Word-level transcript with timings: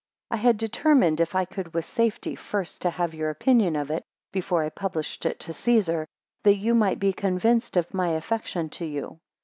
4 0.29 0.37
I 0.37 0.39
had 0.41 0.57
determined, 0.57 1.21
if 1.21 1.35
I 1.35 1.45
could 1.45 1.75
with 1.75 1.85
safety, 1.85 2.35
first 2.35 2.81
to 2.81 2.89
have 2.89 3.13
your 3.13 3.29
opinion 3.29 3.75
of 3.75 3.91
it, 3.91 4.03
before 4.31 4.63
I 4.63 4.69
published 4.69 5.27
it 5.27 5.39
to 5.41 5.53
Caesar, 5.53 6.07
that 6.41 6.55
you 6.57 6.73
might 6.73 6.97
be 6.99 7.13
convinced 7.13 7.77
of 7.77 7.93
my 7.93 8.09
affection 8.13 8.67
to 8.71 8.85
you. 8.85 9.19